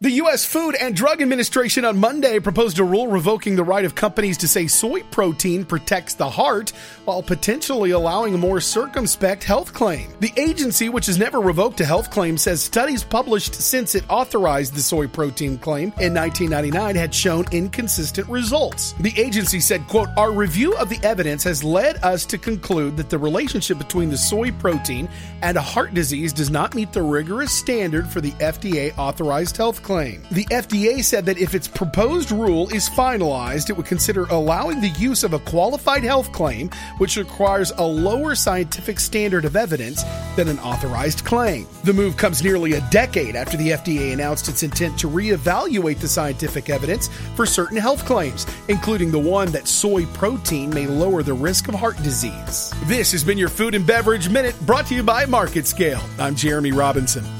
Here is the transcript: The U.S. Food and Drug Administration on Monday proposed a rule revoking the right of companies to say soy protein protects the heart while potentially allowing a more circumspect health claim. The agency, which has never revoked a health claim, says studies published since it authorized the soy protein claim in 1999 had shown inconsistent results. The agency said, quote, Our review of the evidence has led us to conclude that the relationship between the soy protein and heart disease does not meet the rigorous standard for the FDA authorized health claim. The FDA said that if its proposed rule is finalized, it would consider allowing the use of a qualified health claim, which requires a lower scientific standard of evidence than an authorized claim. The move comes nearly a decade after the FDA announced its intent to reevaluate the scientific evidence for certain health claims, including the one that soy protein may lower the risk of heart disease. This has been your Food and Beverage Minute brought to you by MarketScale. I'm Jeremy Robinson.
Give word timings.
The 0.00 0.22
U.S. 0.22 0.44
Food 0.44 0.76
and 0.80 0.94
Drug 0.94 1.20
Administration 1.20 1.84
on 1.84 1.98
Monday 1.98 2.38
proposed 2.38 2.78
a 2.78 2.84
rule 2.84 3.08
revoking 3.08 3.56
the 3.56 3.64
right 3.64 3.84
of 3.84 3.96
companies 3.96 4.38
to 4.38 4.46
say 4.46 4.68
soy 4.68 5.02
protein 5.02 5.64
protects 5.64 6.14
the 6.14 6.30
heart 6.30 6.70
while 7.04 7.20
potentially 7.20 7.90
allowing 7.90 8.32
a 8.32 8.38
more 8.38 8.60
circumspect 8.60 9.42
health 9.42 9.72
claim. 9.72 10.08
The 10.20 10.32
agency, 10.36 10.88
which 10.88 11.06
has 11.06 11.18
never 11.18 11.40
revoked 11.40 11.80
a 11.80 11.84
health 11.84 12.12
claim, 12.12 12.38
says 12.38 12.62
studies 12.62 13.02
published 13.02 13.56
since 13.56 13.96
it 13.96 14.04
authorized 14.08 14.76
the 14.76 14.82
soy 14.82 15.08
protein 15.08 15.58
claim 15.58 15.92
in 15.98 16.14
1999 16.14 16.94
had 16.94 17.12
shown 17.12 17.46
inconsistent 17.50 18.28
results. 18.28 18.92
The 19.00 19.18
agency 19.18 19.58
said, 19.58 19.84
quote, 19.88 20.10
Our 20.16 20.30
review 20.30 20.76
of 20.76 20.90
the 20.90 21.00
evidence 21.02 21.42
has 21.42 21.64
led 21.64 21.96
us 22.04 22.24
to 22.26 22.38
conclude 22.38 22.96
that 22.98 23.10
the 23.10 23.18
relationship 23.18 23.78
between 23.78 24.10
the 24.10 24.16
soy 24.16 24.52
protein 24.52 25.08
and 25.42 25.58
heart 25.58 25.92
disease 25.92 26.32
does 26.32 26.50
not 26.50 26.76
meet 26.76 26.92
the 26.92 27.02
rigorous 27.02 27.50
standard 27.50 28.06
for 28.06 28.20
the 28.20 28.30
FDA 28.34 28.96
authorized 28.96 29.56
health 29.56 29.82
claim. 29.88 30.22
The 30.30 30.44
FDA 30.50 31.02
said 31.02 31.24
that 31.24 31.38
if 31.38 31.54
its 31.54 31.66
proposed 31.66 32.30
rule 32.30 32.68
is 32.74 32.90
finalized, 32.90 33.70
it 33.70 33.72
would 33.78 33.86
consider 33.86 34.26
allowing 34.26 34.82
the 34.82 34.90
use 35.00 35.24
of 35.24 35.32
a 35.32 35.38
qualified 35.38 36.04
health 36.04 36.30
claim, 36.30 36.68
which 36.98 37.16
requires 37.16 37.70
a 37.70 37.82
lower 37.82 38.34
scientific 38.34 39.00
standard 39.00 39.46
of 39.46 39.56
evidence 39.56 40.02
than 40.36 40.48
an 40.48 40.58
authorized 40.58 41.24
claim. 41.24 41.66
The 41.84 41.94
move 41.94 42.18
comes 42.18 42.44
nearly 42.44 42.74
a 42.74 42.86
decade 42.90 43.34
after 43.34 43.56
the 43.56 43.70
FDA 43.70 44.12
announced 44.12 44.50
its 44.50 44.62
intent 44.62 44.98
to 44.98 45.08
reevaluate 45.08 46.00
the 46.00 46.08
scientific 46.08 46.68
evidence 46.68 47.08
for 47.34 47.46
certain 47.46 47.78
health 47.78 48.04
claims, 48.04 48.46
including 48.68 49.10
the 49.10 49.18
one 49.18 49.50
that 49.52 49.66
soy 49.66 50.04
protein 50.12 50.68
may 50.68 50.86
lower 50.86 51.22
the 51.22 51.32
risk 51.32 51.66
of 51.66 51.74
heart 51.74 51.96
disease. 52.02 52.74
This 52.84 53.10
has 53.12 53.24
been 53.24 53.38
your 53.38 53.48
Food 53.48 53.74
and 53.74 53.86
Beverage 53.86 54.28
Minute 54.28 54.54
brought 54.66 54.84
to 54.88 54.94
you 54.94 55.02
by 55.02 55.24
MarketScale. 55.24 56.04
I'm 56.20 56.36
Jeremy 56.36 56.72
Robinson. 56.72 57.37